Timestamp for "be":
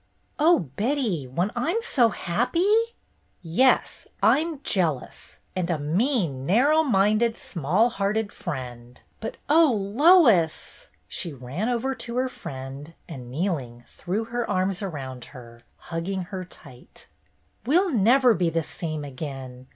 18.33-18.49